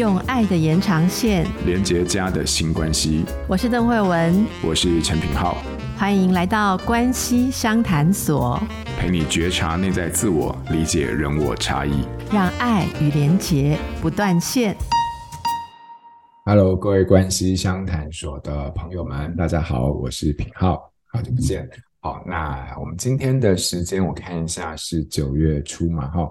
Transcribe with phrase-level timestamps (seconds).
[0.00, 3.22] 用爱的延长线连接家的新关系。
[3.46, 5.58] 我是邓慧文，我是陈品浩，
[5.94, 8.58] 欢迎来到关系商谈所，
[8.98, 14.74] 陪你觉察内在自我，理解人我差异，让爱与连结不断线。
[16.46, 21.68] Hello，各位关系相谈所的朋友们，大家好，我是品浩，好久不见。
[22.00, 26.26] 好，那我们今天的时间我看一下是九月初嘛，哈，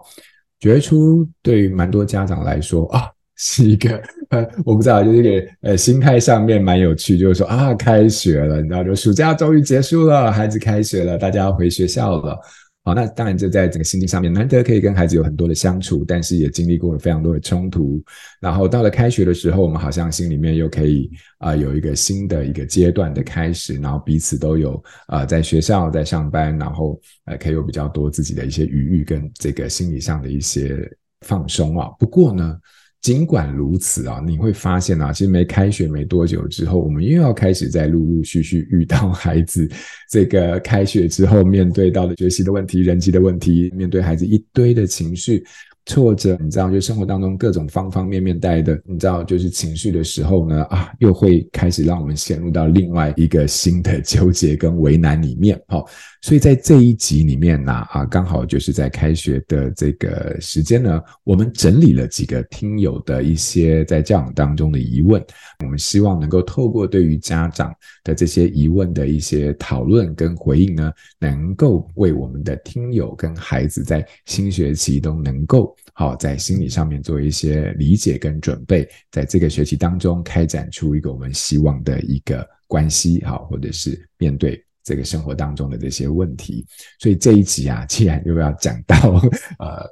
[0.59, 3.07] 九月初对于蛮多家长来说啊。
[3.42, 12.38] 是一个呃，我不知道，就是一个呃，心态上面蛮有趣，就是说啊，开学了，你知道，就暑假终于结束了，孩子开学了，大家要回学校了。
[12.83, 18.04] 好，那当然就在整个心境上面，难得可以跟孩子有很多的相处，但是也经历过了非常多的冲突。
[18.42, 30.78] 然后到了开学的时候，我们好像心里面又可以啊、有一个新的一个阶段的开始，然后彼此都有啊、在学校在上班，然后呃，可以有比较多自己的一些余裕跟这个心理上的一些
[31.21, 31.88] 放松啊。
[31.97, 32.58] 不过呢。
[33.02, 39.69] 尽管如此啊，你会发现啊，其实没开学没多久之后，我们又要开始在陆陆续续遇到孩子
[40.11, 45.44] 这个开学之后面对到的学习的问题、人际的问题，面对孩子一堆的情绪。
[45.86, 55.59] 挫折，你知道，就生活当中各种方方面面带的，你知道，就是情绪的时候呢，啊，又会开始让我们陷入到另外一个新的纠结跟为难里面。
[55.67, 55.88] 好，
[56.22, 65.23] 所以在这一集里面呢，啊，刚好就是在开学的这个时间呢，我们整理了几个听友的一些在教养当中的疑问，
[65.64, 75.75] 我们希望能够透过对于家长的这些疑问的一些讨论跟回应呢，能够为我们的听友跟孩子在新学期都能够。
[75.94, 86.65] 好，在心理上面做一些理解跟准备，在这个学期当中开展出一个我们希望的一个关系，好，或者是面对这个生活当中的这些问题。
[86.99, 88.97] 所以这一集啊，既然又要讲到
[89.59, 89.85] 呃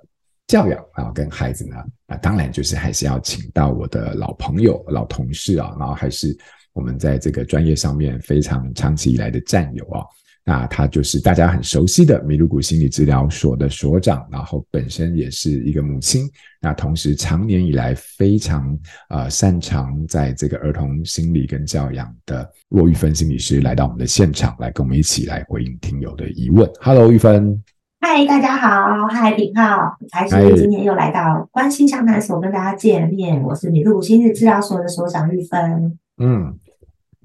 [0.47, 1.75] 教养啊，跟孩子呢，
[2.07, 6.35] 啊，当然就是还是要请到我的老朋友、老同事啊，然后还是
[6.73, 10.02] 我们在这个专业上面非常长期以来的战友啊。
[10.49, 16.23] 那他就是大家很熟悉的米鲁谷心理治疗所的所长，然后本身也是一个母亲，
[16.61, 26.65] 那同时长年以来非常呃擅长在这个儿童心理跟教养的骆玉芬心理师来到我们的现场，来跟我们一起来回应听友的疑问。
[26.80, 27.61] Hello，玉芬。
[27.99, 29.05] 嗨，大家好。
[29.09, 33.43] 嗨，品皓，还是今天又来到关心相谈所跟大家见面。
[33.43, 35.99] 我是米露谷心理治疗所的所长玉芬。
[36.19, 36.57] 嗯，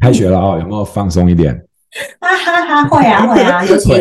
[0.01, 1.65] 开学了哦，有没有放松一点？
[2.21, 3.93] 哈哈哈，会啊会啊，尤其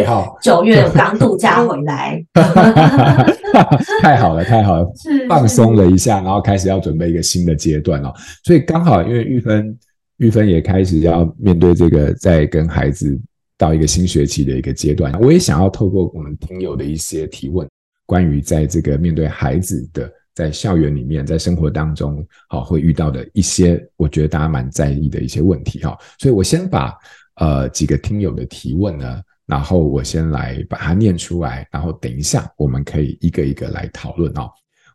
[0.42, 2.24] 九月刚度假回来，
[4.02, 4.90] 太好了太好了，
[5.28, 8.14] 放松了一下，然后开始要准备一个新的阶段了。
[8.46, 9.78] 所以刚好，因为玉芬
[10.18, 13.20] 玉芬也开始要面对这个，在跟孩子
[13.58, 17.68] 到一个新学期的一个阶段，我也想要透过我们听友的一些提问，
[18.06, 25.98] 关于在这个面对孩子的在校园里面，在生活当中，好会遇到的一些，我觉得大家蛮在意的一些问题哈。
[26.20, 26.98] 所以我先把。
[27.42, 34.48] 呃，几个听友的提问呢，然后我先来把它念出来，然后等一下我们可以一个一个来讨论哦。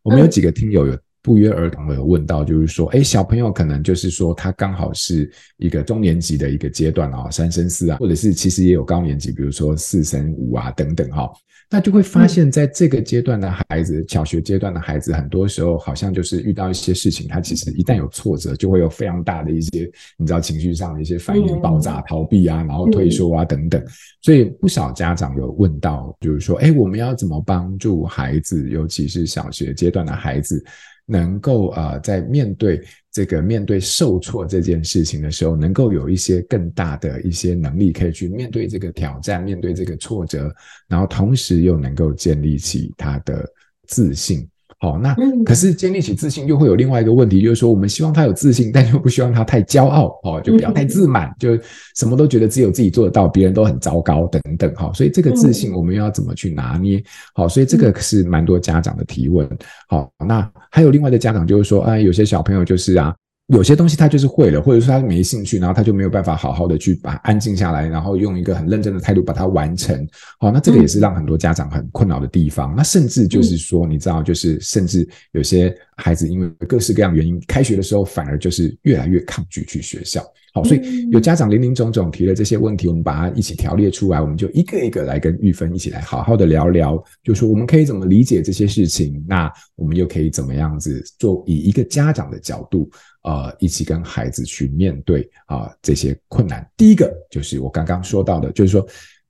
[0.04, 11.28] 我们有几个听友有不约而同的有问到，就是说，哎，小朋友可能就是说他刚好是一个中年级的一个阶段哦，三升四啊，或者是其实也有高年级，比如说四升五啊等等哈。
[11.68, 23.82] 那就会发现，在这个阶段的孩子，小学阶段的孩子，很多时候好像就是遇到一些事情，他其实一旦有挫折，就会有非常大的一些，你知道情绪上的一些反应，爆炸、逃避啊，然后退缩啊等等。
[24.22, 30.64] 所以不少家长有问到，就是说，哎，我们要怎么帮助孩子，尤其是小学阶段的孩子，
[31.06, 40.52] 能够啊，在面对这个面对受挫这件事情的时候，能够有一些更大的一些能力，可以去面对这个挑战，面对这个挫折，
[40.88, 43.48] 然后同时又能够建立起他的
[43.86, 44.46] 自信。
[44.78, 51.58] 好，那可是建立起自信，又会有另外一个问题，就是说我们希望他有自信，但又不希望他太骄傲，哦，就不要太自满，就
[51.96, 57.02] 什么都觉得只有自己做得到，别人都很糟糕等等，哈，所以这个自信我们要怎么去拿捏？
[57.34, 59.48] 好，所以这个是蛮多家长的提问。
[59.88, 63.14] 好，那还有另外的家长就是说，哎，有些小朋友就是啊。
[63.48, 70.04] 有些东西他就是会了，或者说他没兴趣，然后他就没有办法好好的去把安静下来，然后用一个很认真的态度把它完成。
[70.38, 72.74] 好，那这个也是让很多家长很困扰的地方。
[72.76, 80.22] 那甚至就是说，你知道，就是甚至有些孩子因为各式各样原因，开学的时候反而就是越来越抗拒去学校。
[80.54, 92.88] 好，所以有家长林林总总提了这些问题，我们把它一起条列出来，我们就一个一个来跟玉芬一起来好好的聊聊，就是说我们可以怎么理解这些事情，那我们又可以怎么样子做，以一个家长的角度。
[93.22, 96.64] 呃，一起跟孩子去面对啊、呃、这些困难。
[96.76, 98.86] 第一个就是我刚刚说到的，就是说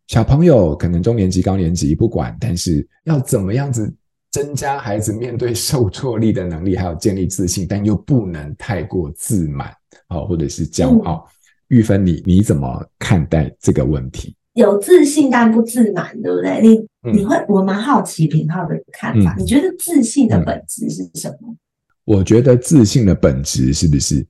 [0.08, 3.90] 小朋友可能中年级、高年级不管，但是要怎么样子
[4.36, 9.68] 增加孩子面对受挫力的能力，还有建立自信，但又不能太过自满
[10.08, 11.26] 啊，或者是骄傲。
[11.26, 11.32] 嗯
[11.68, 14.36] 玉芬，你你怎么看待这个问题？
[14.52, 16.60] 有自信但不自满，对不对？
[16.60, 19.40] 你、嗯、你会，我蛮好奇平浩的看法、嗯。
[19.40, 21.56] 你觉得自信的本质是什么？
[22.04, 24.24] 我觉得自信的本质是不是？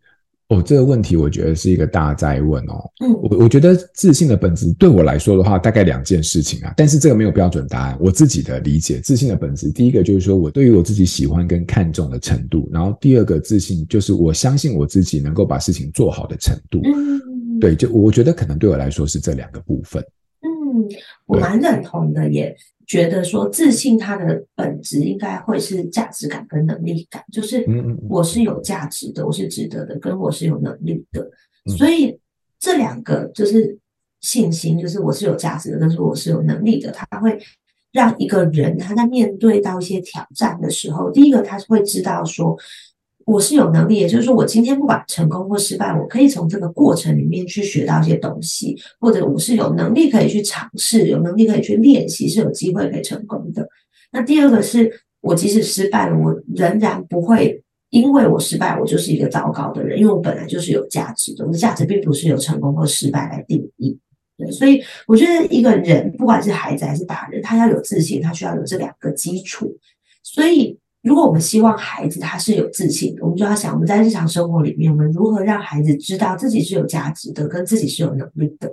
[0.49, 2.91] 哦，这个问题我觉得是一个大哉问哦。
[3.05, 6.73] 嗯，我我觉得自信的本质对我来说的话，大概两件事情啊。
[6.77, 7.97] 但是这个没有标准答案。
[8.01, 16.81] 我自己的理解，自信的本质，第一个就是说我对于我自己喜欢跟看重的程度，然后第二个自信就是我相信我自己能够把事情做好的程度。
[16.85, 17.21] 嗯。
[17.59, 20.01] 对，就我觉得可能对我来说是这两个部分。
[20.43, 20.87] 嗯，
[21.27, 22.55] 我蛮认同的，也
[22.87, 27.67] 觉得说自信它的本质应该会是价值感跟能力感，就是
[28.09, 31.29] 我是有价值的，我是值得的，跟我是有能力的。
[31.77, 32.19] 所以
[32.59, 33.77] 这两个就是
[34.21, 37.39] 信心，就是我是有价值的，但是我是有能力的，它会
[37.93, 42.57] 让一个人他在面对到一些挑战的时候，第一个他是会知道说。
[43.27, 53.69] 我是有能力，也就是说，我今天不管成功或失败，我可以从这个过程里面去学到一些东西，或者我是有能力可以去尝试，有能力可以去练习，是有机会可以成功的。
[54.13, 54.89] 那第二个是
[55.21, 63.99] 我即使失败了，我仍然不会因为我失败，我就是一个糟糕的人，因为我本来就是有价值的，我的价值并不是由成功或失败来定义。
[64.39, 69.77] 对，所以我觉得一个人，不管是孩子还是大人，他要有自信，他需要有这两个基础，
[70.23, 70.79] 所以。
[71.07, 78.69] 如果我们希望孩子他是有自信的，我们就要想我们在日常生活里面，我们如何让孩子知道自己是有价值的，跟自己是有能力的。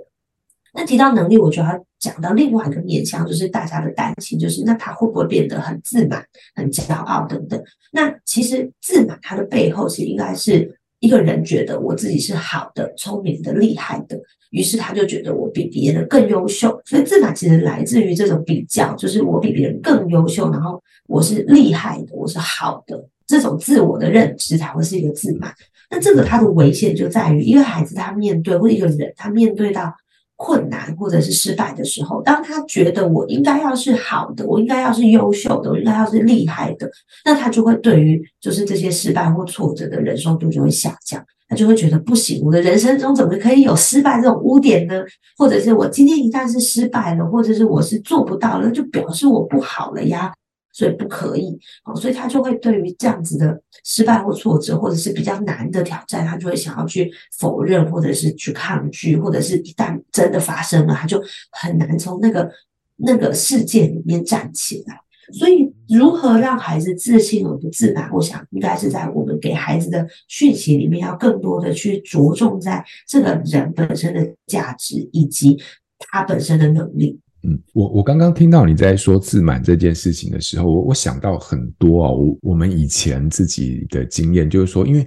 [0.72, 6.26] 那提到能力，我就要讲到另外一个面向，就是大家的担心，就是那他会不会变得很自满、
[6.56, 7.62] 很骄傲等等？
[7.92, 14.18] 那其实自满它的背后是应该是一个人觉得我自己是好的、聪明的、厉害的，
[14.50, 20.82] 于是他就觉得我比别人更优秀，所以自满其实来自于这种比较，就是我比别人更优秀，然后。
[21.06, 25.52] 我是厉害的，我是好的，这种自我的认知才会是一个自满。
[25.90, 29.94] 那这个它的危险就在于，一个孩子他面对或者一个人他面对到
[30.36, 36.90] 困难或者是失败的时候，当他觉得我应该要是好的，我应该要是优秀的，我应该要是厉害的，
[37.24, 45.02] 那他就会对于就是这些失败或挫折的忍受度就会下降，他就会觉得不行，我的人生中怎么可以有失败这种污点呢？
[45.36, 50.32] 或者是我今天一旦是失败了，或者是我是做不到了，就表示我不好了呀。
[50.74, 61.22] 所以不可以哦，所以他就会对于这样子的失败或挫折，或者是比较难的挑战，他就会想要去否认，或者是去抗拒，或者是一旦真的发生了，他就
[61.52, 62.50] 很难从那个
[62.96, 65.00] 那个事件里面站起来。
[65.32, 75.56] 所以，如何让孩子自信而不自满，我想应该是在我们给孩子的讯息里面，要更多的去着重在这个人本身的价值以及
[75.98, 77.18] 他本身的能力。
[77.46, 85.06] 嗯，我我刚刚听到你在说自满这件事情的时候，我我想到很多啊，我我们以前自己的经验就是说，因为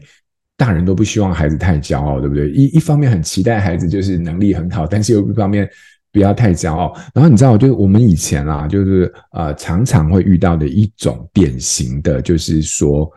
[0.56, 2.51] 大人都不希望孩子太骄傲，对不对？
[2.51, 5.68] 一一方面很期待孩子就是能力很好，但是又一方面
[6.12, 6.95] 不要太骄傲。
[7.13, 13.12] 然后你知道，就是我们以前啊，就是呃常常会遇到的一种典型的，就是说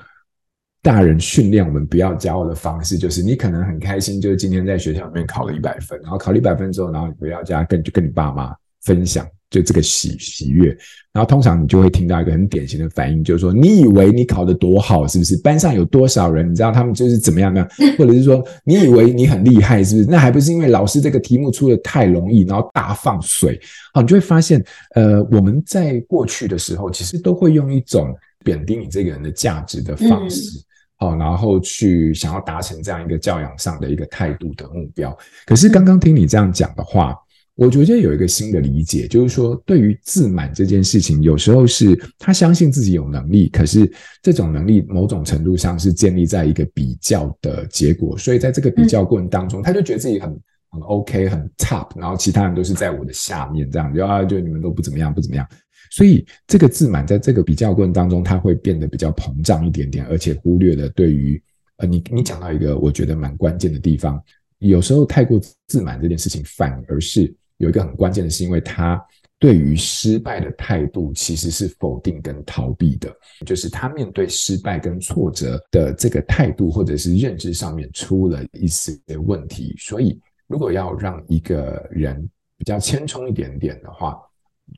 [0.80, 8.56] 大人训练我们不要骄傲的方式，就是你可能很开心，就是今天在学校里面考了一百分，然后考了一百分之后，然后你回到家跟就跟你爸妈。
[8.82, 10.68] 分享就这个喜喜悦，
[11.12, 15.36] 然后通常你就会听到一个很典型的反应，就是说你以为你考得多好，是不是？
[15.38, 17.66] 班上有多少人，你知道他们就是怎么样呢？
[17.98, 20.08] 或者是说你以为你很厉害，是不是？
[20.08, 23.60] 那还不是因为老师这个题目出的太容易，然后大放水。
[23.92, 24.64] 好，你就会发现，
[24.94, 28.14] 呃，我们在过去的时候，其实都会用一种
[28.44, 30.60] 贬低你这个人的价值的方式，
[30.96, 35.14] 好，然后去想要达成这样一个教养上的一个态度的目标。
[35.44, 37.16] 可是刚刚听你这样讲的话。
[37.60, 50.30] 我觉得有一个新的理解，就是说，对于自满这件事情，有时候是他相信自己有能力，可是这种能力某种程度上是建立在一个比较的结果，所以在这个比较过程当中，他就觉得自己很
[50.70, 55.46] 很 OK，很 top，然后其他人都是在我的下面，这样就啊，就你们都不怎么样，不怎么样，
[55.90, 61.38] 所以这个自满在这个比较过程当中，他会变得比较膨胀一点点，而且忽略了对于
[61.76, 64.18] 呃，你你讲到一个我觉得蛮关键的地方，
[64.60, 67.30] 有时候太过自满这件事情反而是。
[67.60, 69.00] 有一个很关键的是，因为他
[69.38, 73.14] 对于失败的态度其实是否定跟逃避的，
[73.44, 79.74] 就是他面对失败跟挫折的这个态度或者是认知上面出了一些问题。
[79.78, 84.18] 所以，如果要让一个人比较谦冲一点点的话，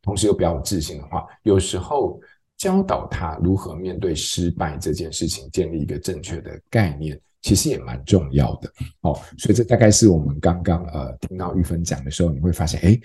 [0.03, 2.21] 同时又比较有自信的话，有时候
[2.57, 7.21] 教导他如何面对失败这件事情，建立一个正确的概念。
[7.43, 8.73] 其实也蛮重要的
[9.03, 12.99] 哦，所以这大概是我们刚刚呃听到玉芬讲的时候，你会发现，哎，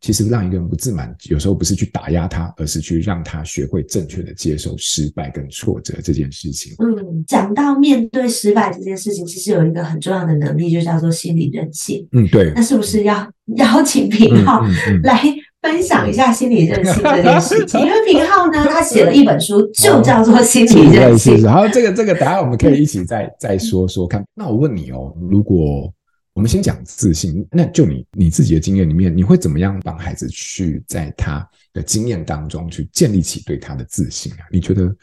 [0.00, 6.74] 其实让一个人不自满，有时候不是去打压他，而是去让他学会正确的接受失败跟挫折这件事情。
[6.78, 12.06] 嗯，讲到面对失败这件事情，其实有一个很重要的能力，就叫做心理韧性。
[12.12, 12.52] 嗯，对。
[12.54, 14.60] 那是不是要邀请品皓
[15.02, 15.22] 来
[15.66, 17.80] 分享一下心理韧性这件事情？
[17.84, 21.36] 因为平浩呢，他写了一本书，就叫做《心理韧性》。
[21.50, 24.24] 好，这个这个答案我们可以一起再再说说看。
[24.34, 25.92] 那我问你哦，如果
[26.34, 34.46] 我们先讲自信，那就你你自己的经验里面，你会怎么样帮孩子去在他的经验当中去建立起对他的自信啊？
[34.52, 34.94] 你觉得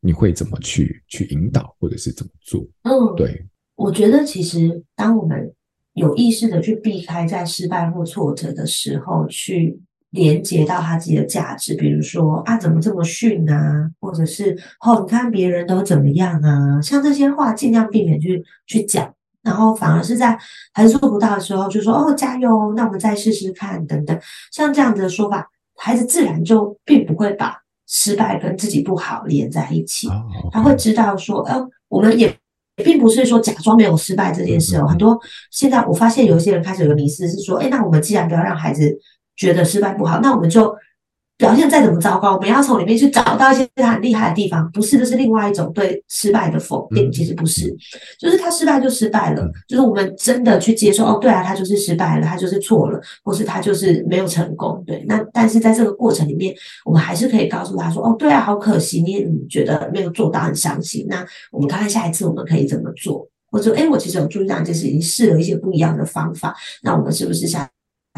[0.00, 2.60] 你会怎么去去引导，或者是怎么做？
[2.82, 5.50] 嗯，对，我觉得其实当我们
[5.94, 9.78] 有意识的去避开在失败或挫折的时候，去
[10.12, 19.12] 连接到他自己的价值，比如说啊，怎么这么逊啊，或者是哦，你看别人都怎么样啊，像这些话尽量避免去去讲。
[19.42, 20.38] 然后反而是在
[20.72, 24.16] 孩子做不到的时候，就说哦，加油，那我们再试试看等等，
[24.52, 27.56] 像这样子的说法，孩子自然就并不会把
[27.88, 30.08] 失败跟自己不好连在一起。
[30.52, 32.32] 他会知道说，哦，我们也
[32.76, 34.86] 并不是说假装没有失败这件事哦。
[34.86, 35.18] 很多
[35.50, 38.96] 现在我发现有一些人开始有个迷思是说，哎，那我们既然不要让孩子
[39.36, 40.74] 觉得失败不好，那我们就。
[41.38, 44.70] 表现再怎么糟糕，我们要从里面去找到一些他很厉害的地方。
[44.70, 47.10] 不是，这是另外一种对失败的否定。
[47.10, 47.74] 其实不是，
[48.16, 49.50] 就是他失败就失败了。
[49.66, 54.84] 就是我们真的去接受，哦，对啊，他就是失败了，他就是错了，或是他就是没有成功。
[54.86, 61.04] 对，那但是在这个过程里面，我们还是可以告诉他说，哦，对啊，好可惜，你也觉得没有做到，很伤心。
[61.08, 63.26] 那我们看看下一次我们可以怎么做？
[63.50, 66.54] 或者，哎，我其实有注意到这件事情，试了一些不一样的方法。
[66.84, 67.68] 那我们是不是下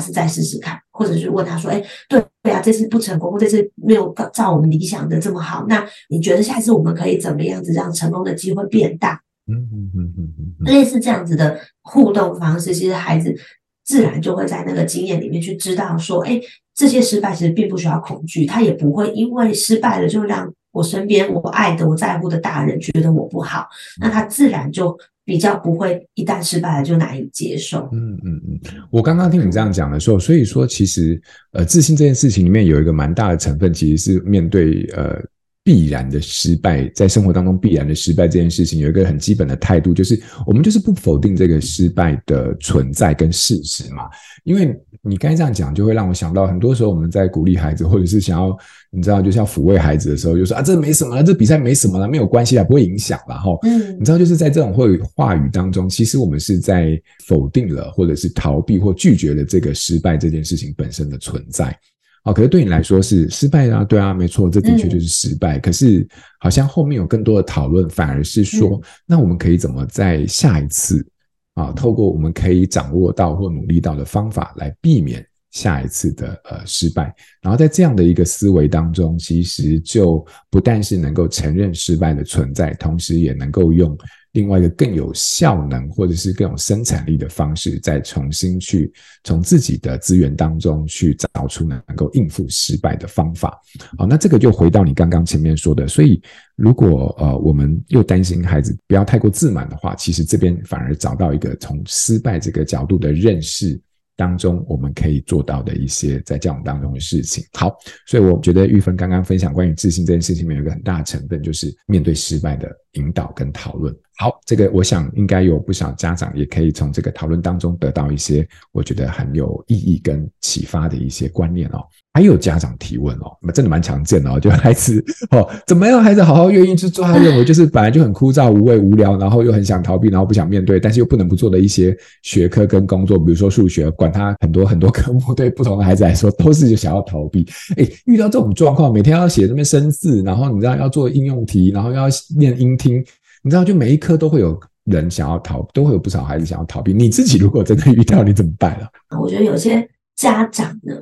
[0.02, 0.78] 次再试试看？
[0.90, 2.24] 或者是问他说，哎，对。
[2.44, 9.18] 对啊，这次不成功，或这次没有照我们理想的这么好，那你觉得下次我们可以怎么样子让成功的机会变大？
[9.46, 13.34] 嗯嗯嗯嗯嗯，类似这样子的互动方式，其实孩子
[13.82, 16.38] 自然就会在那个经验里面去知道说，哎，
[16.74, 23.66] 这些失败其实并不需要恐惧，他也不会因为失败了就让我身边我爱的、我在乎的大人觉得我不好，
[24.02, 24.94] 那他自然就。
[25.25, 27.88] 比较不会一旦失败了就难以接受。
[27.93, 31.21] 嗯嗯嗯，我刚刚听你这样讲的时候，所以说其实
[31.52, 35.19] 呃，自信这件事情里面有一个蛮大的成分，其实是面对呃
[35.64, 44.04] 必然的失败，在生活当中必然的失败这件事情，有一个很基本的态度，就是我们就是不否定这个失败的存在跟事实嘛，
[44.44, 44.78] 因为。
[45.06, 48.56] 你刚才这样讲，就会让我想到，很多时候我们在鼓励孩子，或者是想要，
[48.90, 53.50] 你知道，就是要抚慰孩子的时候，就说啊，这没什么了，这比赛没什么了，没有关系啊，不会影响了哈。
[53.64, 61.78] 嗯，你知道，就是在这种会话语当中，其实我们是在否定了，或者是逃避或拒绝了这个失败这件事情本身的存在。
[62.25, 65.59] 好，可是对你来说是失败啊，对啊，没错，这的确就是失败。
[65.59, 66.09] 可是
[66.40, 71.07] 好像后面有更多的讨论，反而是说，那我们可以怎么在下一次？
[71.52, 83.97] 啊，透过我们可以掌握到或努力到的方法来避免下一次的呃失败，然后在这样的一个思维当中，其实就不但是能够承认失败的存在，同时也能够用。
[84.35, 93.59] 另外一个更有效能，或者是更有生产力的方式，再重新去从自己的资源当中去找出能够应付失败的方法。
[93.97, 96.21] 好，那这个就回到你刚刚前面说的，所以
[96.57, 103.81] 如果呃我们又担心孩子不要太过自满的话，其实这边反而找到一个从失败这个角度的认识。
[104.16, 107.44] 当中我们可以做到的一些在交往当中的事情。
[107.52, 113.94] 好，所以我觉得玉芬刚刚分享关于自信这件事情里面有一个很大成分，就是面对失败的引导跟讨论。
[114.16, 121.85] 好，这个我想应该有不少家长也可以从这个讨论当中得到一些我觉得很有意义跟启发的一些观念哦。
[122.14, 126.00] 还有家长提问哦，那真的蛮常见的哦， 就孩子哦，怎么样？
[126.00, 137.44] 孩子好好愿意去做他认为就是本来就很枯燥无味无聊，然后又很想逃避，然后不想面对，但是又不能不做的一些学科跟工作，比如说数学，管他很多很多科目，对不同的孩子来说都是就想要逃避。
[137.78, 142.06] 诶，遇到这种状况，每天要写那边生字，然后你知道要做应用题，然后要
[142.38, 143.04] 念音听，
[143.42, 146.92] 你知道就每一科都会有人想要逃，都会有不少孩子想要逃避。
[146.92, 149.18] 你自己如果真的遇到，你怎么办啊？
[149.21, 150.94] 我觉得有些家长呢。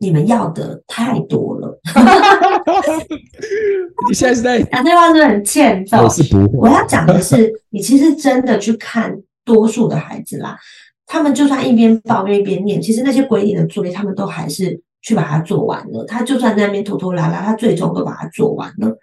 [0.00, 1.76] 你们要的太多了，
[4.08, 6.04] 你现在是在 讲这话是不是很欠揍？
[6.04, 6.58] 我是不会。
[6.60, 10.56] 我要讲的是，你其实真的去看多数的孩子啦，
[11.04, 16.04] 他们就算一边抱怨一边念，其实那些规定的作业，他们都还是去把它做完了。
[16.04, 18.96] 他就算在那边拖拖拉拉，他最终都把它做完了。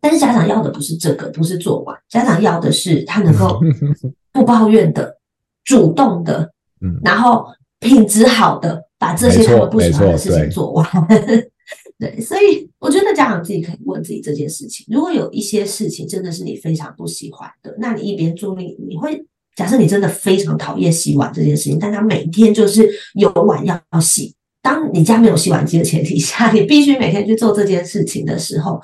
[0.00, 3.60] 但是家长要的不是这个，不是做完，家长要的是他能够
[4.32, 5.18] 不抱怨的、
[5.62, 6.50] 主动的，
[7.04, 7.44] 然后
[7.80, 8.87] 品质好的。
[8.98, 11.50] 把这些他们不喜欢的事情做完，对，
[11.98, 19.24] 对，所以我觉得家长自己可以问自己这件事情：如果有一些事情真的是你非常不喜欢的，那你一边做，你你会
[19.54, 28.80] 假设你真的非常讨厌洗碗这件事情，但他每天就是有碗要洗，当你家没有洗碗机的前提下，你必须每天去做这件事情的时候，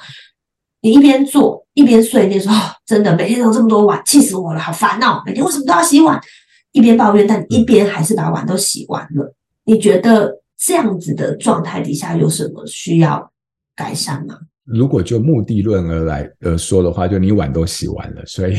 [0.82, 2.56] 你一边做一边碎念说：“哦，
[2.86, 5.22] 真的每天都这么多碗，气死我了，好烦哦！
[5.24, 6.20] 每天为什么都要洗碗？”
[6.72, 9.34] 一边抱怨，但你一边还是把碗都洗完了。
[9.64, 13.30] 你觉得这样子的状态底下有什么需要
[13.74, 14.38] 改善吗？
[14.64, 18.54] 如果就目的论而来而说的话，就你碗都洗完了，所以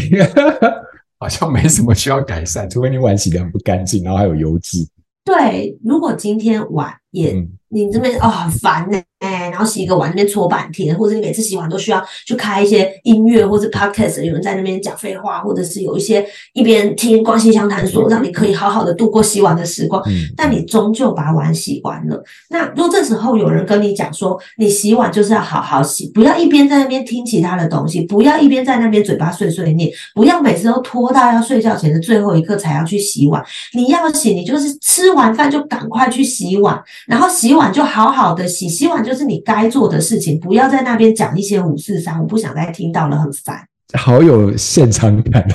[1.17, 4.85] 好像没什么需要改善，除非你碗洗得很不干净，然后还有油脂。
[5.24, 9.01] 对，如果今天碗也、嗯、你这边哦很烦呢。
[9.19, 20.03] 哎，然后洗一个碗那边搓半天，或者你每次洗碗都需要去开一些音乐或者 podcast，有人在那边讲废话，或者是有一些一边听关系相谈所，让你可以好好的度过洗碗的时光。
[20.05, 22.24] 嗯，但你终究把碗洗完了。
[22.50, 33.43] 那如果这时候有人跟你讲说，你洗碗就是要好好洗，不要一边在那边听其他的东西，不要一边在那边嘴巴碎碎念，不要每次都拖到要睡觉前的最后一刻才要去洗碗。
[33.74, 39.15] 你要洗，你就是吃完饭就赶快去洗碗，然后洗碗就好好的洗，洗碗就。
[39.15, 43.65] 是你该做的事情，不要在那边讲一些五四三，我不想再听到了，很烦。
[43.93, 45.47] 好有现场感，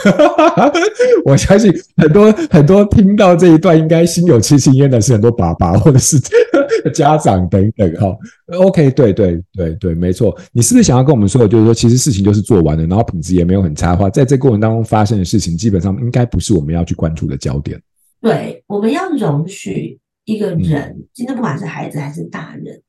[1.26, 6.18] 我相信很多很多听到这一段应该心有戚戚焉的是很多爸爸或者是
[6.94, 8.16] 家长等等哈。
[8.56, 10.34] OK，对对对对，没错。
[10.52, 17.78] 你是不是想要跟我们说的，就是说其实事情就是做完了，然后品质也没有很差的话，在这过程当中发生的事情，基本上应该不是我们要去关注的焦点。
[18.22, 19.98] 对，我们要容许
[20.30, 22.80] 一个人，今天不管是孩子还是大人。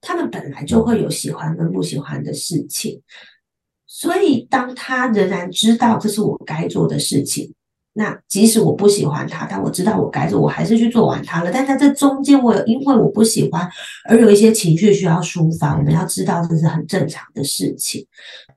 [0.00, 3.02] 他们本来就会有喜欢跟不喜欢的事情，
[3.86, 7.52] 所以当他仍然知道这是我该做的事情，
[7.94, 11.50] 那即使我不喜欢他，但我知道我该做，我还是去做完他了。
[11.52, 13.68] 但在这中间，我有因为我不喜欢
[14.08, 18.06] 而有一些情绪需要抒发，我们要知道这是很正常的事情。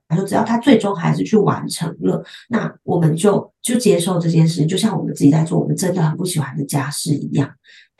[0.08, 7.50] 然后只要他最终还是去完成了，那我们就就接受这件事，就像我们自己在做我们真的很不喜欢的家事一样。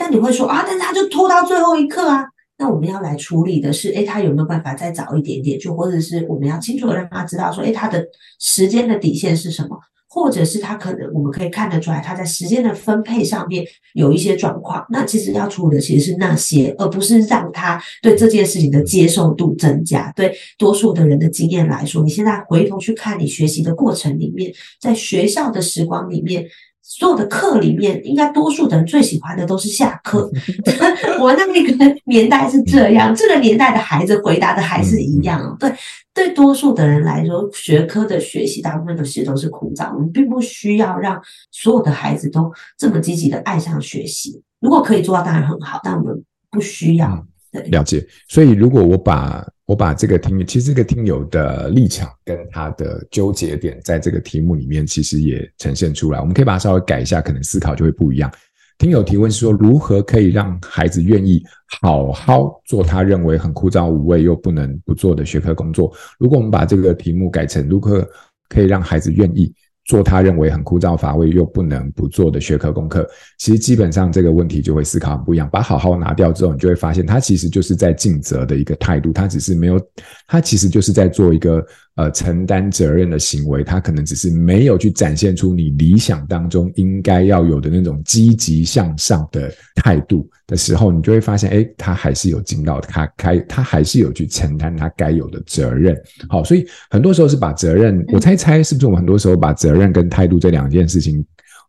[0.02, 2.24] 但你会说啊，但是他就拖到最后一刻啊。
[2.58, 5.56] 那我们要来处理的是，诶，他有没有办法再早一点点？
[5.56, 8.04] 就或者是我们要清楚的让他知道说，诶，他的
[8.40, 9.78] 时间的底线是什么？
[10.08, 14.84] 或者是他可能我们可以看得出来，他在时间的分配上面有一些状况。
[14.90, 20.12] 那其实要处理的其实是那些，而不是让他对这件事情的接受度增加。
[20.16, 26.44] 对多数的人的经验来说，你现在回头去看你学习的过程里面，在学校的时光里面。
[26.82, 30.30] 所有的课里面，应该多数的人最喜欢的都是下课。
[31.20, 35.56] 我那个年代是这样，这个年代的孩子回答的还是一样。
[35.60, 35.72] 对，
[36.12, 39.94] 对多数的人来说，学科的学习大部分的其实都是枯燥。
[39.94, 44.42] 我们并不需要让所有的孩子都这么积极的爱上学习。
[44.60, 47.26] 如果可以做到，当然很好，但我们不需要。
[47.52, 48.04] 对，了解。
[48.28, 56.20] 所以，如果我把我把这个听，其实这个听友的立场跟他的纠结点，在这个题目里面，其实也呈现出来。
[56.20, 58.30] 我们可以把它稍微改一下，可能思考就会不一样。
[58.76, 61.42] 听友提问说，如何可以让孩子愿意
[61.80, 65.90] 好好做他认为很枯燥无味又不能不做的学科工作？
[66.18, 68.06] 如果我们把这个题目改成，如何
[68.50, 69.50] 可以让孩子愿意
[69.84, 75.48] 做他认为很枯燥乏味又不能不做的学科功课，其实基本上这个问题就会思考很不一样。
[75.52, 79.80] 把好好拿掉之后，你就会发现他其实就是在尽责的一个态度，他只是没有，
[80.26, 81.64] 他其实就是在做一个。
[81.94, 95.98] 呃，承担责任的行为，他可能只是没有去展现出你理想当中应该要有的那种积极向上的态度的时候，你就会发现，诶，他还是有尽到他该，他还是有去承担他该有的责任。
[96.28, 101.24] 好，所以很多时候是把责任，我猜猜是不是我们很多时候把责任跟态度这两件事情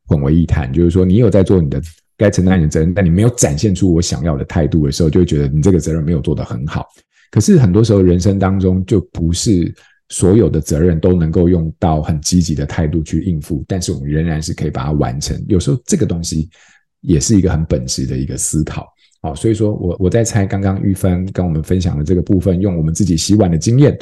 [0.05, 0.71] 混为一谈？
[0.73, 1.81] 就是说，你有在做你的
[2.17, 6.85] 该承担你的责任，但你没有展现出我想要的态度的时候，就会觉得你这个责任没有做得很好。
[7.31, 9.73] 可是很多时候人生当中就不是。
[10.09, 15.43] 所有的责任都能够用到很积极的态度去应付，但是我们仍然是可以把它完成。
[15.47, 16.49] 有时候这个东西
[17.03, 18.87] 也是一个很本质的一个思考。
[19.21, 23.97] 好，所以说我我在猜，刚刚玉芬跟我们分享的这个部分，用我们自己洗碗的经验，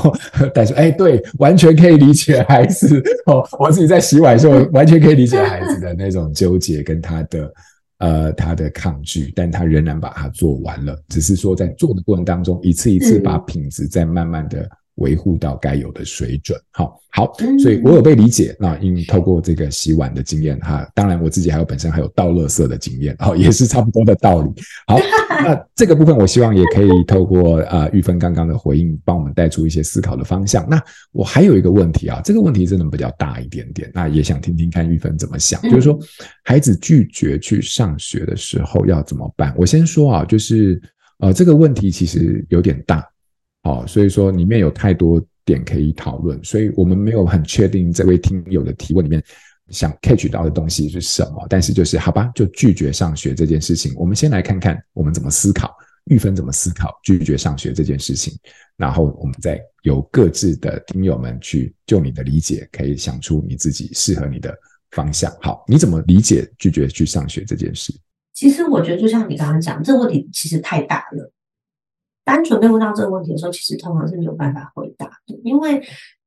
[0.52, 3.42] 但是哎，对，完全可以理解孩子 哦。
[3.58, 7.54] 我自己在洗碗的时候，完全可以理解孩子的那种纠结跟他的
[8.00, 10.94] 呃他的抗拒，但他仍然把它做完了。
[11.08, 14.68] 只是说在做的过程当中，一次一次把品质在慢慢的。
[14.96, 18.56] 维护到该有的水准，好，好，所以我有被理解。
[18.58, 24.50] 那因为透过这个洗碗的经验，哈，当然我自己还有本身还有倒垃圾的经验，好， 也是差不多的道理。
[24.86, 24.98] 好，
[25.44, 30.66] 那这个部分我希望也可以透过啊玉芬刚刚的回应，帮我们带出一些思考的方向。
[30.68, 30.82] 那
[31.12, 35.98] 我还有一个问题啊，这个问题真的比较大一点点，那也想听听看玉芬怎么想，就是说
[36.42, 39.54] 孩子拒绝去上学的时候要怎么办？
[39.58, 40.80] 我先说啊，就是
[41.18, 43.06] 呃这个问题其实有点大。
[43.66, 49.20] 哦，所以说里面有太多点可以讨论，所以我们没有很确定这位听友的提问里面
[49.70, 55.74] 想 catch 到的东西是什么，但是就是好吧，就拒绝上学这件事情，我们先来看看我们怎么思考，
[56.04, 58.32] 玉芬怎么思考拒绝上学这件事情，
[58.76, 64.56] 然后我们再由各自的听友们去就你的理解，可以想出你自己适合你的
[64.92, 65.34] 方向。
[65.40, 67.92] 好，你怎么理解拒绝去上学这件事？
[68.32, 71.32] 其实我觉得，就像你刚刚讲，这个问题其实太大了。
[72.26, 75.80] 单纯被问到这个问题的时候，其实通常是没有办法回答的，因为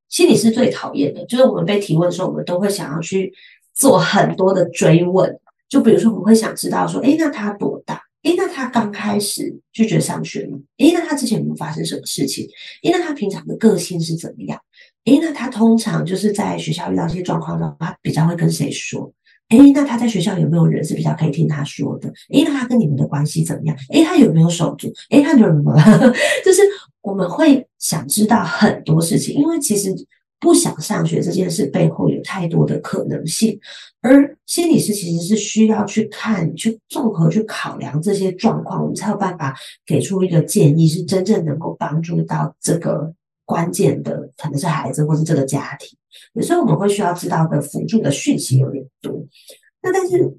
[0.07, 3.31] 心理师最讨厌的就是我们被提问的时候，我们都会想要去
[3.73, 5.39] 做很多的追问。
[5.67, 8.01] 就比如说，我们会想知道说，诶，那他多大？
[8.23, 10.57] 诶，那他刚开始拒绝上学吗？
[10.77, 12.47] 诶，那他之前有没有发生什么事情？
[12.83, 14.59] 诶，那他平常的个性是怎么样？
[15.05, 19.11] 诶，那他通常就是在学校遇到一些状况的话，他比较会跟谁说？
[19.49, 22.07] 哎，那他在学校有没有人是比较可以听他说的？
[22.31, 23.75] 哎，那他跟你们的关系怎么样？
[23.91, 24.91] 哎，他有没有手足？
[25.09, 25.75] 哎，他有什么？
[26.45, 26.61] 就是
[27.01, 29.93] 我们会想知道很多事情，因为其实
[30.39, 33.59] 不想上学这件事背后有太多的可能性，
[34.01, 43.11] 而心理师其实是需要去看、去综合去考量这些状况，我们才有办法给出一个建议，是真正能够帮助到这个
[43.45, 45.97] 关键的，可能是孩子或是这个家庭。
[46.33, 49.25] 有时候我们会需要知道的辅助的讯息有点多，
[49.81, 50.37] 那但是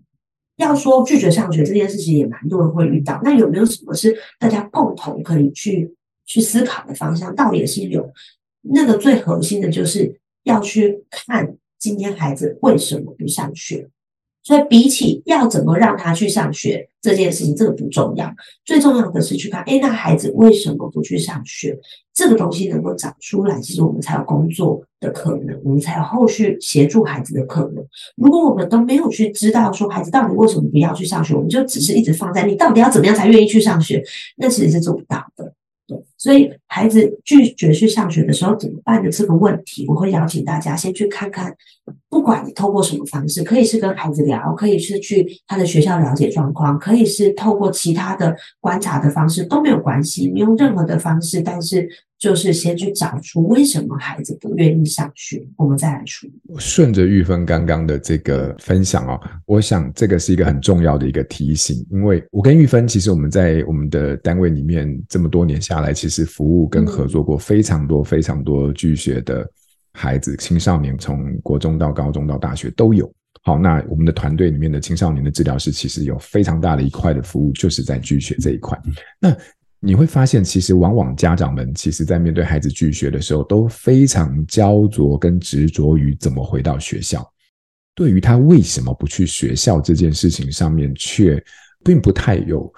[0.57, 3.21] 要说拒绝上学这件事情也蛮多人会遇到。
[3.25, 5.95] 那有没有什么是大家共同可以去
[6.27, 7.35] 去思考的方向？
[7.35, 8.13] 倒也是有，
[8.61, 13.89] 那个最核心的就是要去看今天孩子为什么不上学。
[14.43, 18.35] 所以，比起要怎么让他去上学这件事情，这个不重要。
[18.65, 21.79] 最重要的是去看，诶，那孩子为什么不去上学？
[22.15, 27.85] 这个东西能够找出来，其实我们才有工作的可能，我们才有后续协助孩子的可能。
[28.17, 34.03] 如果我们都没有去知道说孩子到底为什么不要去上学，我们就只是一直放在你到底要怎么样才愿意去上学，
[34.37, 35.55] 那其实是做不到的。
[35.87, 41.57] 对所以，孩子拒绝去上学的时候怎么办的这个问题，我会邀请大家先去看看。
[42.11, 50.31] 不管你透过什么方式，可以是跟孩子聊，可以是去他的学校了解状况，可以是透过其他的观察的方式都没有关系。
[50.31, 56.33] 你用任何的方式，但是就是先去找出为什么孩子不愿意上学，我们再来处理。
[56.59, 69.49] 顺着玉芬刚刚的这个分享哦，我想这个是一个很重要的一个提醒，因为我跟玉芬其实我们在我们的单位里面这么多年下来，其实服务跟合作过非常多非常多拒学的。
[69.93, 73.13] 孩子、青少年从国中到高中到大学都有。
[73.43, 78.81] 好，那我们的团队里面的青少年的治疗师，其实有非常大的一块的服务，就是在拒学这一块。
[79.19, 79.37] 那
[79.81, 87.29] 你会发现，其实往往家长们其实在面对孩子拒学的时候，都非常焦灼跟执着于怎么回到学校。
[87.93, 91.43] 对于他为什么不去学校这件事情上面，却
[91.83, 92.73] 并不太有。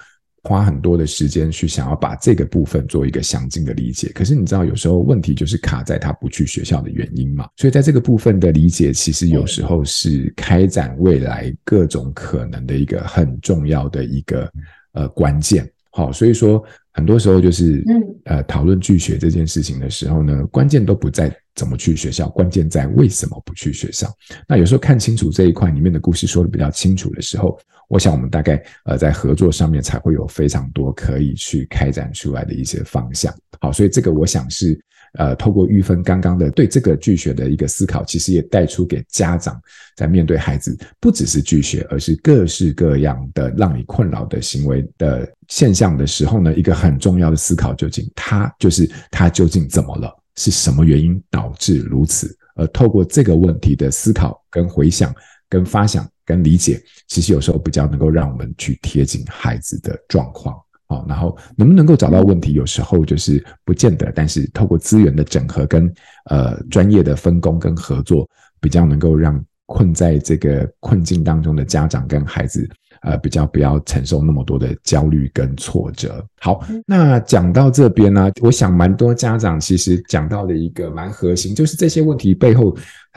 [0.45, 14.51] 花很多的时间去想要把这个部分做一个详尽的理解，可是你知道有时候问题就是卡在他不去学校的原因嘛，所以在这个部分的理解，其实有时候是开展未来各种可能的一个很重要的一个
[14.95, 15.71] 呃关键。
[15.91, 24.13] 好，所以说很多时候就是嗯呃讨论拒学这件事情的时候呢，关键都不在怎么去学校，关键在为什么不去学校。
[24.47, 27.59] 那有时候看清楚这一块里面的故事说的比较清楚的时候。
[27.89, 33.35] 我想，我们大概呃在合作上面才会有非常多可以去开展出来的一些方向。
[33.61, 34.81] 好，所以这个我想是
[35.19, 39.61] 呃透过玉芬刚刚的对这个拒学的一个思考，其实也带出给家长
[39.97, 50.11] 在面对孩子不只是拒学，而是各式各样的让你困扰的行为的现象的时候呢，一个很重要的思考，究竟他就是他究竟怎么了？
[50.37, 52.37] 是什么原因导致如此？
[52.57, 55.15] 而透过这个问题的思考跟回想
[55.49, 56.09] 跟发想。
[56.25, 60.57] 跟理解，其实有时候比较能够让我们去贴近孩子的状况，
[60.93, 65.93] 哦，然后能不能够找到问题，有时候就是不见得，但是透过资源的整合跟
[66.27, 68.29] 呃专业的分工跟合作，
[68.61, 72.69] 比较能够让困在这个困境当中的家长跟孩子。
[73.03, 76.25] 呃，比较不要承受那么多的焦虑跟挫折。
[76.41, 82.77] 好，那讲到这边呢，我想蛮多家长其实讲到的一个蛮核心，就是这些问题背后，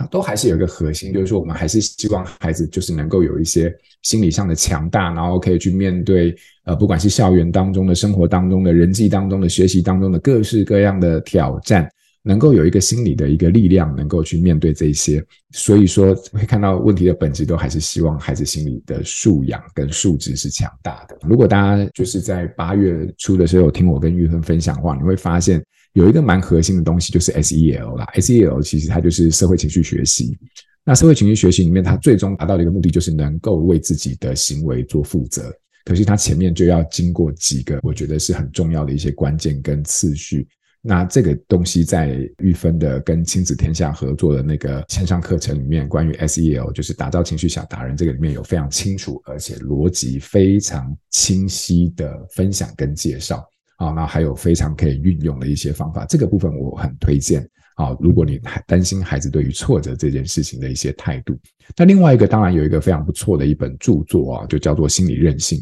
[0.09, 3.71] 都还是有一个核心，就是说我们还是希望孩子就是能够有一些
[4.01, 11.87] 心理上的强大，然后可以去面对呃，不管是校园当中的生活当中的人际当中的学习当中的各式各样的挑战。
[12.27, 21.15] 能够有一个心理的一个力量，能够去面对这些，所以说会看到问题的本质，都还是希望孩子心理的素养跟素质是强大的。
[21.21, 28.07] 如果大家就是在八月初的时候有听我跟玉芬分享的话，你会发现有一个蛮核心的东西，就是 SEL 啦。
[28.15, 30.35] SEL 其实它就是社会情绪学习。
[30.83, 35.53] 那社会情绪学习里面，它最终达到的一个目的，就是能够为自己的行为做负责。
[35.83, 40.47] 可是它前面就要经过几个，我觉得是很重要的一些关键跟次序。
[40.87, 53.43] 那这个东西在玉芬的跟亲子天下合作的那个线上课程里面，关于 SEL 就是打造情绪小达人，这个里面有非常清楚而且逻辑非常清晰的分享跟介绍
[53.77, 57.41] 啊，那还有非常可以运用的一些方法，这个部分我很推荐
[57.77, 57.97] 啊。
[57.99, 61.35] 如果你还担心孩子对于挫折这件事情的一些态度，
[61.75, 65.57] 那另外一个当然有一个非常不错的一本著作啊，就叫做《心理韧性》，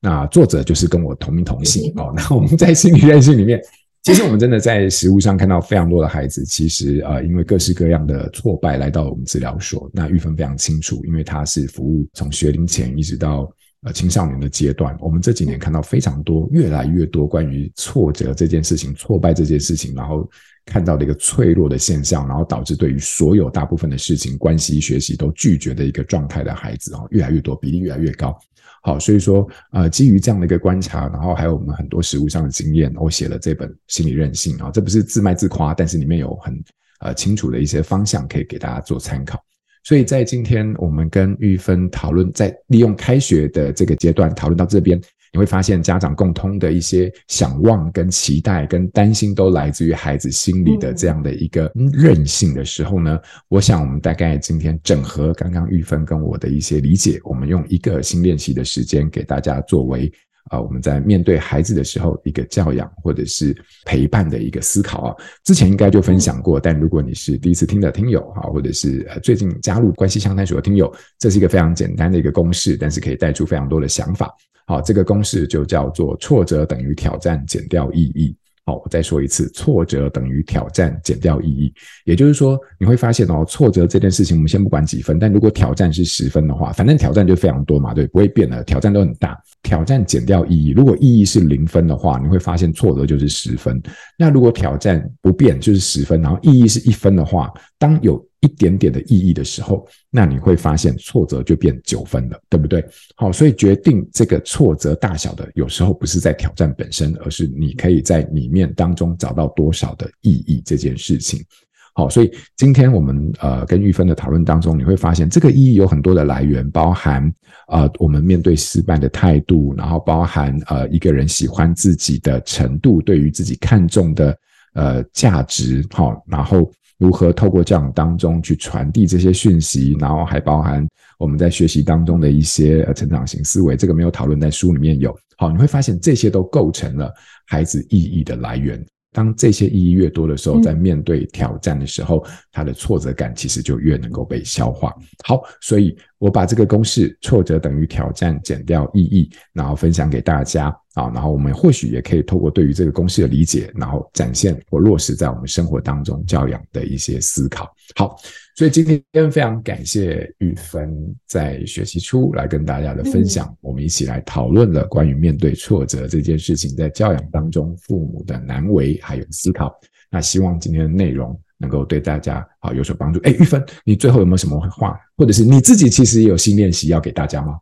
[0.00, 2.12] 那作者就是跟我同名同姓哦。
[2.14, 3.60] 那我们在《心理韧性》里面。
[4.02, 9.90] 其实我们真的在食物上看到非常多的孩子，其实呃，因为各式各样的挫败来到我们治疗所。
[9.92, 14.96] 那玉芬非常清楚，因为他是服务从学龄前一直到呃青少年的阶段。
[15.00, 20.26] 我们这几年看到非常多、越来越多关于挫折这件事情、挫败这件事情，然后
[20.66, 28.38] 看到的一个脆弱的现象，然后导致对于所有大部分的事情、关系、学习都拒绝的一个状态的孩子哦，越来越多，比例越来越高。
[28.82, 36.64] 好，所以说，呃，基于这样的一个观察，然后还有我们很多实务上的经验，我写了这本《心理韧性》啊，这不是自卖自夸，但是里面有很
[37.00, 39.38] 呃清楚的一些方向可以给大家做参考。
[39.82, 45.00] 所以在今天我们跟玉芬讨论，在利用开学的这个阶段讨论到这边。
[45.32, 60.12] 你会发现，家长共通的一些想望、跟期待、跟担心，都来自于孩子心里的这样的一个韧性的时候呢，我想我们大概今天整合刚刚玉芬跟我的一些理解，我们用一个新练习的时间给大家作为
[60.50, 65.16] 啊，我们在面对孩子的时候一个教养或者是陪伴的一个思考啊。
[65.44, 74.28] 之前应该就分享过，但如果你是第一次听的听友哈，或者是呃最近加入关系相谈所的听友，这是一个非常简单的一个公式，但是可以带出非常多的想法。
[74.66, 78.36] 好，这个公式就叫做挫折等于挑战减掉意义。
[78.70, 81.74] 好，我再说一次，挫折等于挑战减掉意义。
[82.04, 89.36] 也就是说，你会发现哦，挫折这件事情，我们先不管几分，但如果挑战是十分的话，反正挑战就非常多嘛，对，不会变的，挑战都很大。
[89.64, 93.82] 挑战减掉意义，如果意义是零分的话，你会发现挫折就是十分。
[94.16, 102.82] 那如果挑战不变就是十分，然后意义是一分的话，当有一点点的意义的时候，那你会发现挫折就变九分了，对不对？
[103.14, 111.44] 好，所以决定这个挫折大小的，有时候不是在挑战本身，而是你可以在里面当中找到多少的意义这件事情。
[111.92, 117.30] 好，所以今天我们呃跟玉芬的讨论当中，你会发现这个意义有很多的来源，包含
[117.68, 124.34] 呃我们面对失败的态度，然后包含呃一个人喜欢自己的程度，对于自己看重的
[124.72, 126.72] 呃价值，好，然后。
[127.00, 130.86] 如何透过教养当中去传递这些讯息，然后还包含
[131.18, 135.18] 我们在学习当中的一些呃成长型思维，这个没有讨论在书里面有。
[135.38, 137.10] 好，你会发现这些都构成了
[137.46, 138.84] 孩子意义的来源。
[139.12, 144.94] 当这些意义越多的时候，在面对挑战的时候，他的挫折感其实就越能够被消化。
[145.24, 157.72] 好，所以我把这个公式“挫折等于挑战减掉意义”，然后分享给大家啊，然后我们或许也可以透过对于这个公式的理解，然后展现或落实在我们生活当中教养的一些思考。
[157.94, 158.16] 好。
[158.56, 160.94] 所以今天非常感谢玉芬
[161.26, 169.74] 在学习初来跟大家的分享，我们一起来讨论了关于面对挫折这件事情，在教养当中父母的难为还有思考。
[170.10, 173.18] 那希望今天的内容能够对大家啊有所帮助。
[173.20, 177.58] 哎，玉芬，你最后有没有什么话，或者是你自己其实也有新练习要给大家吗？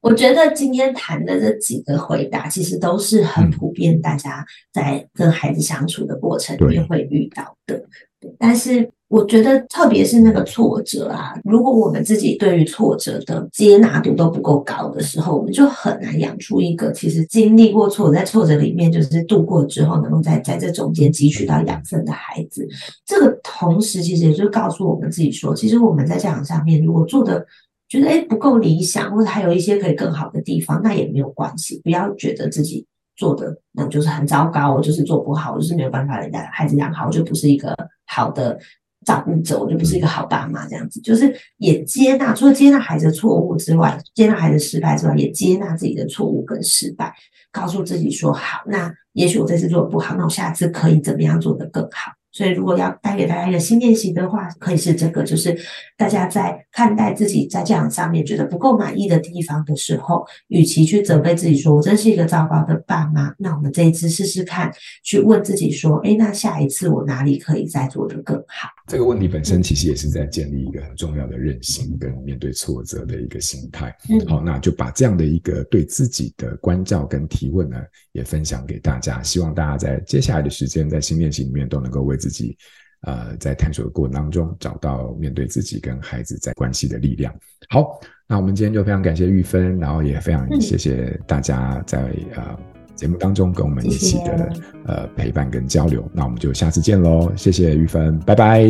[0.00, 7.82] 我觉得今天谈的这几个回答，其实都是很普遍，大家在跟孩子相处的过程里面会遇到的。
[8.20, 8.90] 对，但是。
[9.10, 22.64] 我觉得，特别是那个挫折啊，如果我们自己对于挫折的接纳度都不够高的时候，我们就很难养出一个其实经历过挫折，在挫折里面就是度过之后，能够在在这中间汲取到养分的孩子。
[23.04, 27.44] 这个同时，其实也就告诉我们自己说，其实我们在教养上面，如果做的
[27.90, 37.76] 觉得诶不够理想，或者还有一些可以更好的地方，那也没有关系，不要觉得自己做的那就是很糟糕，我就是做不好，我就是没有办法人家孩子养好，我就不是一个
[38.06, 38.58] 好的。
[39.06, 47.10] 照顾者，我就不是一个好爸妈，这样子，就是也接纳，除了接纳孩子的错误之外，接纳孩子失败之外，也接纳自己的错误跟失败，
[47.50, 52.12] 告诉自己说好，那也许我这次做的不好，那我下次可以怎么样做得更好。
[52.32, 55.58] 所以，如果要带给大家一个新练习的话，可以是这个，就是
[55.96, 73.96] 大家在看待自己在这样上面觉得不够满意的地方的时候，与其去责备自己说“我真是一个糟糕的爸妈”，那我们这一次试试看，去问自己说：“诶，那下一次我哪里可以再做得更好？”这个问题本身其实也是在建立一个很重要的韧性跟面对挫折的一个心态。
[74.08, 77.76] 嗯，好，那就把这样的一个对自己的关照跟提问呢，
[78.12, 82.56] 也分享给大家，希望大家在接下来的时间在新练习里面都能够为自己，
[83.02, 87.32] 呃，在探索的过程当中找到面对自己跟孩子在关系的力量。
[87.68, 92.58] 好，那我们今天就非常感谢玉芬，然后也非常谢谢大家在呃
[93.00, 96.06] 节目当中跟我们一起的谢谢呃陪伴跟交流。
[96.12, 98.62] 那我们就下次见喽，谢谢玉芬，拜拜。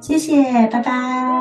[0.00, 1.38] 谢谢，拜拜。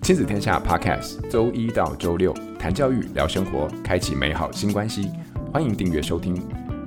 [0.00, 5.10] 亲子天下 Podcast，周一到周六谈教育、聊生活，开启美好新关系。
[5.52, 6.34] 欢迎订阅收听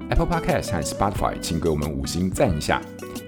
[0.09, 2.81] Apple Podcast 和 Spotify，请给我们五星赞一下。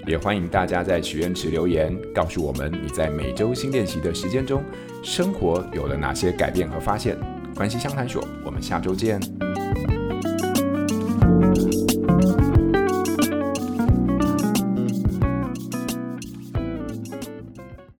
[0.08, 4.60] 也欢迎大家在许愿池留言，告诉我们你在每周新练习的时间中，
[5.04, 7.16] 生活有了哪些改变和发现。
[7.54, 9.20] 关系相谈所，我们下周见。